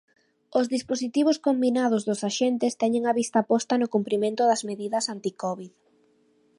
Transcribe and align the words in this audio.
Os 0.59 0.65
dispositivos 0.75 1.37
combinados 1.47 2.01
dos 2.07 2.21
axentes 2.29 2.77
teñen 2.81 3.03
a 3.05 3.13
vista 3.19 3.39
posta 3.49 3.73
no 3.81 3.91
cumprimento 3.93 4.41
das 4.45 4.61
medidas 4.69 5.05
anticovid. 5.15 5.73